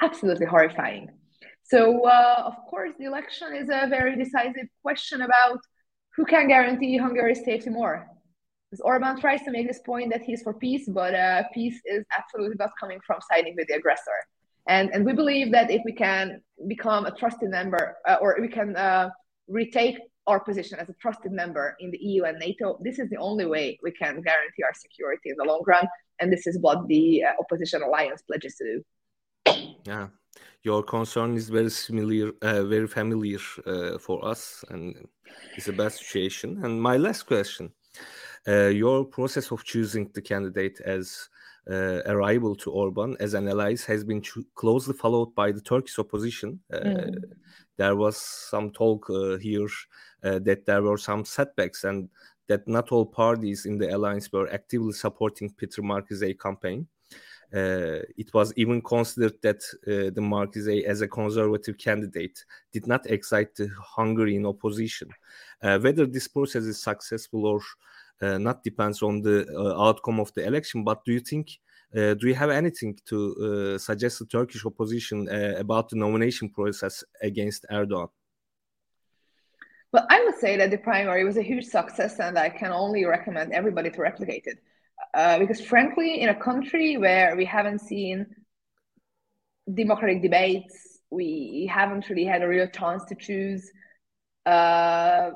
Absolutely 0.00 0.46
horrifying. 0.46 1.10
So, 1.62 2.06
uh, 2.06 2.42
of 2.44 2.56
course, 2.68 2.92
the 2.98 3.04
election 3.04 3.54
is 3.54 3.68
a 3.68 3.86
very 3.88 4.16
decisive 4.16 4.68
question 4.82 5.22
about 5.22 5.60
who 6.16 6.24
can 6.24 6.48
guarantee 6.48 6.96
Hungary's 6.96 7.44
safety 7.44 7.70
more. 7.70 8.08
Because 8.70 8.80
Orban 8.80 9.20
tries 9.20 9.42
to 9.42 9.50
make 9.50 9.68
this 9.68 9.80
point 9.80 10.10
that 10.12 10.22
he's 10.22 10.42
for 10.42 10.54
peace, 10.54 10.88
but 10.88 11.14
uh, 11.14 11.42
peace 11.54 11.80
is 11.84 12.04
absolutely 12.16 12.56
not 12.58 12.70
coming 12.80 12.98
from 13.06 13.20
siding 13.30 13.54
with 13.56 13.68
the 13.68 13.74
aggressor. 13.74 14.18
And, 14.66 14.90
and 14.92 15.04
we 15.04 15.12
believe 15.12 15.52
that 15.52 15.70
if 15.70 15.82
we 15.84 15.92
can 15.92 16.40
become 16.66 17.04
a 17.06 17.10
trusted 17.10 17.50
member 17.50 17.96
uh, 18.08 18.16
or 18.20 18.38
we 18.40 18.48
can 18.48 18.74
uh, 18.76 19.10
retake 19.48 19.98
our 20.26 20.40
position 20.40 20.78
as 20.78 20.88
a 20.88 20.94
trusted 20.94 21.32
member 21.32 21.76
in 21.80 21.90
the 21.90 21.98
EU 21.98 22.24
and 22.24 22.38
NATO, 22.38 22.78
this 22.82 22.98
is 22.98 23.10
the 23.10 23.16
only 23.16 23.46
way 23.46 23.78
we 23.82 23.90
can 23.90 24.22
guarantee 24.22 24.62
our 24.62 24.74
security 24.74 25.30
in 25.30 25.36
the 25.36 25.44
long 25.44 25.62
run. 25.66 25.86
And 26.20 26.32
this 26.32 26.46
is 26.46 26.58
what 26.60 26.86
the 26.88 27.24
uh, 27.24 27.32
opposition 27.40 27.82
alliance 27.82 28.22
pledges 28.22 28.56
to 28.56 28.64
do. 28.64 28.84
Yeah, 29.84 30.08
your 30.62 30.84
concern 30.84 31.36
is 31.36 31.48
very 31.48 31.70
familiar, 31.70 32.30
uh, 32.42 32.62
very 32.62 32.86
familiar 32.86 33.40
uh, 33.66 33.98
for 33.98 34.24
us, 34.24 34.64
and 34.70 34.94
it's 35.56 35.66
a 35.66 35.72
bad 35.72 35.92
situation. 35.92 36.64
And 36.64 36.80
my 36.80 36.96
last 36.96 37.24
question: 37.24 37.72
uh, 38.46 38.68
your 38.68 39.04
process 39.04 39.50
of 39.50 39.64
choosing 39.64 40.10
the 40.14 40.22
candidate 40.22 40.80
as 40.84 41.28
uh, 41.70 42.02
a 42.06 42.16
rival 42.16 42.54
to 42.56 42.70
Orban 42.70 43.16
as 43.20 43.34
an 43.34 43.48
ally 43.48 43.76
has 43.86 44.04
been 44.04 44.22
closely 44.54 44.94
followed 44.94 45.34
by 45.34 45.52
the 45.52 45.60
Turkish 45.60 45.98
opposition. 45.98 46.60
Uh, 46.72 46.78
mm. 46.78 47.14
There 47.82 47.96
was 47.96 48.16
some 48.16 48.70
talk 48.70 49.10
uh, 49.10 49.38
here 49.38 49.68
that 50.22 50.66
there 50.66 50.82
were 50.82 50.98
some 50.98 51.24
setbacks 51.24 51.84
and 51.84 52.08
that 52.48 52.68
not 52.68 52.92
all 52.92 53.06
parties 53.06 53.66
in 53.66 53.78
the 53.78 53.88
alliance 53.96 54.30
were 54.32 54.52
actively 54.52 54.92
supporting 54.92 55.50
Peter 55.50 55.82
Márki-Zay 55.82 56.34
campaign. 56.34 56.86
Uh, 57.54 58.00
it 58.16 58.32
was 58.32 58.52
even 58.56 58.80
considered 58.80 59.36
that 59.42 59.62
uh, 59.86 60.10
the 60.16 60.22
Márki-Zay, 60.32 60.84
as 60.84 61.02
a 61.02 61.08
conservative 61.08 61.76
candidate, 61.76 62.44
did 62.72 62.86
not 62.86 63.06
excite 63.06 63.54
the 63.54 63.68
Hungarian 63.96 64.46
opposition. 64.46 65.08
Uh, 65.62 65.78
whether 65.78 66.06
this 66.06 66.28
process 66.28 66.64
is 66.64 66.82
successful 66.82 67.46
or 67.46 67.60
uh, 68.22 68.38
not 68.38 68.62
depends 68.62 69.02
on 69.02 69.20
the 69.20 69.46
uh, 69.54 69.88
outcome 69.88 70.20
of 70.20 70.32
the 70.34 70.46
election. 70.46 70.84
But 70.84 71.04
do 71.04 71.12
you 71.12 71.20
think? 71.20 71.58
Uh, 71.94 72.14
do 72.14 72.26
you 72.26 72.34
have 72.34 72.50
anything 72.50 72.98
to 73.06 73.78
suggest 73.78 74.18
the 74.18 74.26
Turkish 74.26 74.64
opposition 74.64 75.28
about 75.58 75.88
the 75.88 75.96
nomination 75.96 76.48
process 76.48 77.04
against 77.20 77.66
Erdogan? 77.70 78.08
Well, 79.92 80.06
I 80.08 80.24
would 80.24 80.36
say 80.36 80.56
that 80.56 80.70
the 80.70 80.78
primary 80.78 81.22
was 81.22 81.36
a 81.36 81.42
huge 81.42 81.66
success, 81.66 82.18
and 82.18 82.38
I 82.38 82.48
can 82.48 82.72
only 82.72 83.04
recommend 83.04 83.52
everybody 83.52 83.90
to 83.90 84.00
replicate 84.00 84.44
it. 84.46 84.58
Uh, 85.12 85.38
because 85.38 85.60
frankly, 85.60 86.22
in 86.22 86.30
a 86.30 86.34
country 86.34 86.96
where 86.96 87.36
we 87.36 87.44
haven't 87.44 87.80
seen 87.80 88.26
democratic 89.72 90.22
debates, 90.22 91.00
we 91.10 91.70
haven't 91.70 92.08
really 92.08 92.24
had 92.24 92.42
a 92.42 92.48
real 92.48 92.68
chance 92.68 93.04
to 93.04 93.14
choose. 93.14 93.70
Uh, 94.46 95.30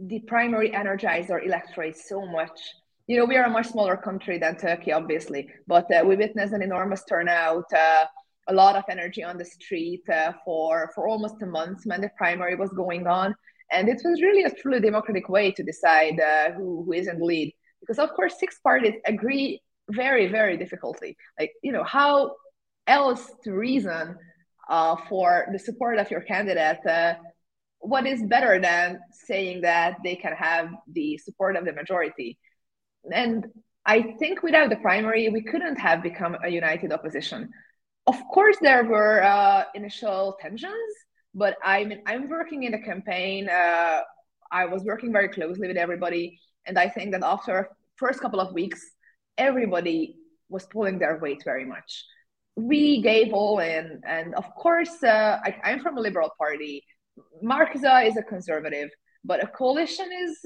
the 0.00 0.20
primary 0.20 0.72
energized 0.72 1.30
our 1.30 1.40
electorate 1.40 1.96
so 1.96 2.24
much. 2.24 2.60
You 3.08 3.18
know, 3.18 3.24
we 3.24 3.36
are 3.36 3.44
a 3.44 3.50
much 3.50 3.68
smaller 3.68 3.96
country 3.96 4.38
than 4.38 4.56
Turkey, 4.56 4.92
obviously, 4.92 5.48
but 5.66 5.92
uh, 5.92 6.04
we 6.04 6.16
witnessed 6.16 6.52
an 6.52 6.62
enormous 6.62 7.02
turnout, 7.04 7.64
uh, 7.72 8.04
a 8.48 8.54
lot 8.54 8.76
of 8.76 8.84
energy 8.88 9.24
on 9.24 9.36
the 9.38 9.44
street 9.44 10.02
uh, 10.08 10.32
for 10.44 10.90
for 10.94 11.08
almost 11.08 11.42
a 11.42 11.46
month 11.46 11.80
when 11.84 12.00
the 12.00 12.10
primary 12.16 12.54
was 12.54 12.70
going 12.70 13.06
on, 13.06 13.34
and 13.72 13.88
it 13.88 14.00
was 14.04 14.22
really 14.22 14.44
a 14.44 14.50
truly 14.50 14.80
democratic 14.80 15.28
way 15.28 15.50
to 15.50 15.62
decide 15.64 16.20
uh, 16.20 16.52
who, 16.52 16.84
who 16.84 16.92
is 16.92 17.08
in 17.08 17.18
the 17.18 17.24
lead. 17.24 17.52
Because 17.80 17.98
of 17.98 18.10
course 18.14 18.38
six 18.38 18.58
parties 18.60 18.94
agree 19.06 19.60
very 19.90 20.28
very 20.28 20.56
difficultly. 20.56 21.16
Like 21.38 21.52
you 21.62 21.72
know 21.72 21.84
how 21.84 22.36
else 22.86 23.32
to 23.44 23.52
reason 23.52 24.16
uh, 24.68 24.96
for 25.08 25.48
the 25.52 25.58
support 25.58 25.98
of 25.98 26.10
your 26.10 26.20
candidate 26.20 26.84
uh, 26.86 27.14
what 27.80 28.06
is 28.06 28.22
better 28.22 28.60
than 28.60 29.00
saying 29.26 29.60
that 29.62 29.96
they 30.04 30.14
can 30.14 30.32
have 30.34 30.70
the 30.92 31.18
support 31.18 31.56
of 31.56 31.64
the 31.64 31.72
majority 31.72 32.38
and 33.12 33.46
i 33.86 34.02
think 34.18 34.42
without 34.42 34.70
the 34.70 34.76
primary 34.76 35.28
we 35.28 35.42
couldn't 35.42 35.76
have 35.76 36.02
become 36.02 36.36
a 36.44 36.48
united 36.48 36.92
opposition 36.92 37.48
of 38.06 38.16
course 38.32 38.56
there 38.60 38.84
were 38.84 39.22
uh, 39.22 39.64
initial 39.74 40.36
tensions 40.40 40.92
but 41.34 41.56
i'm 41.64 41.92
i'm 42.06 42.28
working 42.28 42.62
in 42.64 42.72
the 42.72 42.78
campaign 42.78 43.48
uh, 43.48 44.00
i 44.50 44.64
was 44.64 44.82
working 44.84 45.12
very 45.12 45.28
closely 45.28 45.68
with 45.68 45.76
everybody 45.76 46.38
and 46.66 46.78
I 46.78 46.88
think 46.88 47.12
that 47.12 47.22
after 47.22 47.68
first 47.96 48.20
couple 48.20 48.40
of 48.40 48.52
weeks, 48.52 48.80
everybody 49.38 50.16
was 50.48 50.66
pulling 50.66 50.98
their 50.98 51.18
weight 51.18 51.42
very 51.44 51.64
much. 51.64 52.04
We 52.56 53.00
gave 53.00 53.32
all 53.32 53.60
in, 53.60 54.00
and 54.06 54.34
of 54.34 54.44
course, 54.54 55.02
uh, 55.02 55.38
I, 55.42 55.56
am 55.64 55.80
from 55.80 55.96
a 55.96 56.00
liberal 56.00 56.30
party. 56.38 56.84
Márki-Zay 57.42 58.08
is 58.08 58.16
a 58.16 58.22
conservative, 58.22 58.90
but 59.24 59.42
a 59.42 59.46
coalition 59.46 60.10
is 60.24 60.44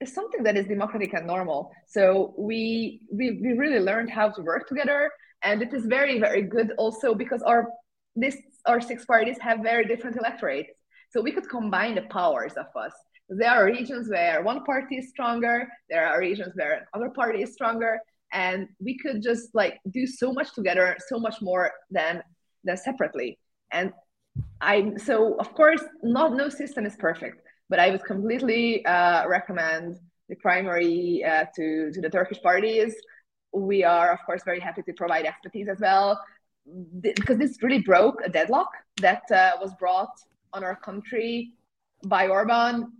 is 0.00 0.12
something 0.12 0.42
that 0.42 0.56
is 0.56 0.66
democratic 0.66 1.14
and 1.14 1.26
normal. 1.26 1.70
So 1.86 2.34
we 2.36 3.00
we 3.10 3.40
we 3.42 3.52
really 3.52 3.80
learned 3.80 4.10
how 4.10 4.30
to 4.30 4.42
work 4.42 4.68
together, 4.68 5.10
and 5.42 5.62
it 5.62 5.72
is 5.72 5.86
very 5.86 6.18
very 6.18 6.42
good 6.42 6.72
also 6.78 7.14
because 7.14 7.42
our 7.42 7.68
this 8.14 8.36
our 8.66 8.80
six 8.80 9.04
parties 9.04 9.38
have 9.40 9.60
very 9.60 9.84
different 9.86 10.16
electorates, 10.16 10.70
so 11.10 11.20
we 11.20 11.32
could 11.32 11.48
combine 11.48 11.94
the 11.94 12.02
powers 12.02 12.54
of 12.54 12.66
us 12.76 12.92
there 13.28 13.50
are 13.50 13.66
regions 13.66 14.08
where 14.08 14.42
one 14.42 14.64
party 14.64 14.96
is 14.96 15.08
stronger, 15.08 15.68
there 15.90 16.06
are 16.06 16.20
regions 16.20 16.52
where 16.54 16.88
other 16.94 17.10
party 17.10 17.42
is 17.42 17.52
stronger, 17.52 17.98
and 18.32 18.68
we 18.78 18.96
could 18.98 19.22
just 19.22 19.54
like 19.54 19.78
do 19.90 20.06
so 20.06 20.32
much 20.32 20.54
together, 20.54 20.96
so 21.08 21.18
much 21.18 21.40
more 21.40 21.72
than 21.90 22.22
than 22.64 22.76
separately. 22.76 23.38
And 23.72 23.92
I'm 24.60 24.98
so 24.98 25.34
of 25.38 25.52
course 25.54 25.82
not 26.02 26.34
no 26.34 26.48
system 26.48 26.86
is 26.86 26.96
perfect, 26.96 27.42
but 27.68 27.78
I 27.78 27.90
would 27.90 28.04
completely 28.04 28.84
uh, 28.86 29.26
recommend 29.28 29.98
the 30.28 30.36
primary 30.36 31.24
uh, 31.24 31.44
to 31.56 31.90
to 31.92 32.00
the 32.00 32.10
Turkish 32.10 32.40
parties. 32.42 32.94
We 33.52 33.84
are 33.84 34.12
of 34.12 34.20
course 34.26 34.42
very 34.44 34.60
happy 34.60 34.82
to 34.82 34.92
provide 34.92 35.24
expertise 35.26 35.68
as 35.68 35.80
well. 35.80 36.20
because 37.02 37.38
this 37.38 37.62
really 37.62 37.82
broke 37.92 38.18
a 38.24 38.28
deadlock 38.28 38.70
that 39.00 39.24
uh, 39.30 39.52
was 39.62 39.72
brought 39.82 40.14
on 40.52 40.64
our 40.64 40.76
country 40.88 41.52
by 42.14 42.22
Orban. 42.28 42.92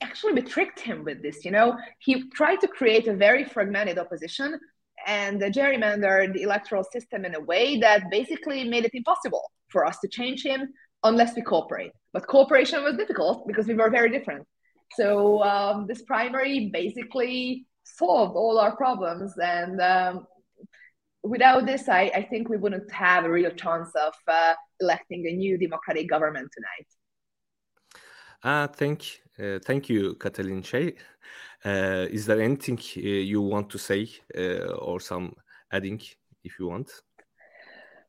Actually, 0.00 0.32
we 0.32 0.42
tricked 0.42 0.80
him 0.80 1.04
with 1.04 1.22
this. 1.22 1.44
You 1.44 1.52
know, 1.52 1.76
he 2.06 2.28
tried 2.30 2.60
to 2.64 2.68
create 2.78 3.06
a 3.06 3.14
very 3.14 3.44
fragmented 3.44 3.98
opposition 3.98 4.58
and 5.06 5.40
gerrymandered 5.40 6.32
the 6.34 6.42
electoral 6.42 6.84
system 6.84 7.24
in 7.24 7.34
a 7.34 7.40
way 7.40 7.78
that 7.78 8.10
basically 8.10 8.64
made 8.64 8.84
it 8.84 8.94
impossible 8.94 9.44
for 9.68 9.86
us 9.86 9.98
to 10.00 10.08
change 10.08 10.42
him 10.42 10.72
unless 11.04 11.34
we 11.36 11.42
cooperate. 11.42 11.92
But 12.12 12.26
cooperation 12.26 12.82
was 12.82 12.96
difficult 12.96 13.46
because 13.46 13.66
we 13.66 13.74
were 13.74 13.90
very 13.90 14.10
different. 14.10 14.46
So 14.96 15.42
um, 15.42 15.86
this 15.86 16.02
primary 16.02 16.70
basically 16.72 17.66
solved 17.84 18.34
all 18.36 18.58
our 18.58 18.74
problems. 18.76 19.32
And 19.38 19.80
um, 19.80 20.26
without 21.22 21.66
this, 21.66 21.88
I, 21.88 22.10
I, 22.14 22.22
think 22.22 22.48
we 22.48 22.56
wouldn't 22.56 22.90
have 22.92 23.24
a 23.24 23.30
real 23.30 23.50
chance 23.50 23.90
of 23.94 24.14
uh, 24.26 24.54
electing 24.80 25.26
a 25.26 25.32
new 25.32 25.58
democratic 25.58 26.08
government 26.08 26.50
tonight. 26.52 26.88
Uh, 28.42 28.68
thank, 28.68 29.20
uh, 29.38 29.58
thank 29.64 29.88
you, 29.88 30.14
Katalin 30.14 30.62
Cseh. 30.62 30.94
Uh, 31.64 32.06
is 32.10 32.24
there 32.24 32.40
anything 32.40 32.78
uh, 32.78 33.00
you 33.00 33.42
want 33.42 33.68
to 33.70 33.78
say 33.78 34.08
uh, 34.36 34.72
or 34.74 35.00
some 35.00 35.34
adding 35.72 36.00
if 36.44 36.58
you 36.58 36.68
want? 36.68 36.90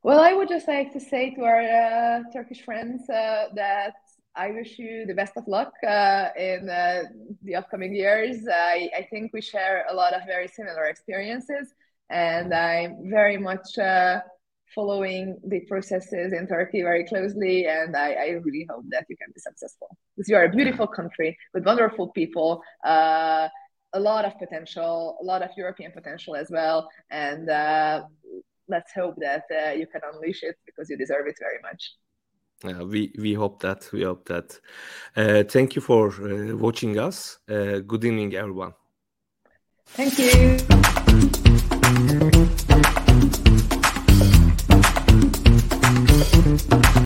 Well, 0.02 0.22
I 0.22 0.34
would 0.34 0.48
just 0.48 0.68
like 0.68 0.94
to 0.94 1.00
say 1.00 1.36
to 1.36 1.42
our 1.44 1.62
uh, 1.62 2.24
Turkish 2.32 2.62
friends 2.62 3.10
uh, 3.10 3.48
that 3.56 3.96
I 4.34 4.52
wish 4.52 4.80
you 4.80 5.06
the 5.06 5.14
best 5.14 5.34
of 5.36 5.46
luck 5.46 5.74
uh, 5.86 6.30
in 6.38 6.70
uh, 6.70 7.04
the 7.44 7.56
upcoming 7.56 7.94
years. 7.94 8.38
I, 8.50 8.90
I, 8.98 9.08
think 9.10 9.32
we 9.34 9.42
share 9.42 9.86
a 9.90 9.94
lot 9.94 10.14
of 10.14 10.22
very 10.26 10.48
similar 10.48 10.86
experiences, 10.86 11.74
and 12.10 12.54
I'm 12.54 13.10
very 13.10 13.36
much 13.38 13.78
uh, 13.78 14.22
following 14.74 15.38
the 15.46 15.60
processes 15.68 16.32
in 16.32 16.48
Turkey 16.48 16.82
very 16.82 17.04
closely. 17.04 17.66
And 17.68 17.98
I, 17.98 18.14
I, 18.14 18.28
really 18.42 18.66
hope 18.70 18.86
that 18.92 19.06
you 19.10 19.18
can 19.18 19.34
be 19.34 19.42
successful 19.42 19.90
because 20.16 20.30
you 20.30 20.38
are 20.38 20.46
a 20.46 20.50
beautiful 20.50 20.88
country 20.88 21.38
with 21.54 21.66
wonderful 21.66 22.08
people. 22.10 22.64
Uh, 22.86 23.50
a 23.94 24.00
lot 24.00 24.24
of 24.24 24.38
potential, 24.38 25.18
a 25.22 25.26
lot 25.26 25.42
of 25.42 25.50
European 25.58 25.92
potential 25.92 26.36
as 26.36 26.50
well, 26.50 26.88
and 27.10 27.50
uh, 27.50 28.04
let's 28.70 28.94
hope 28.94 29.16
that 29.18 29.44
uh, 29.52 29.72
you 29.72 29.88
can 29.88 30.02
unleash 30.14 30.44
it 30.44 30.56
because 30.66 30.90
you 30.90 30.98
deserve 30.98 31.28
it 31.28 31.38
very 31.40 31.60
much. 31.62 31.96
Uh, 32.64 32.86
we 32.86 33.14
we 33.18 33.34
hope 33.34 33.62
that 33.62 33.90
we 33.94 34.04
hope 34.04 34.28
that. 34.28 34.60
Uh, 35.16 35.44
thank 35.44 35.76
you 35.76 35.82
for 35.82 36.10
uh, 36.10 36.56
watching 36.56 37.00
us. 37.00 37.40
Uh, 37.50 37.80
good 37.80 38.04
evening, 38.04 38.36
everyone. 38.36 38.74
Thank 39.88 40.20
you. 40.20 40.60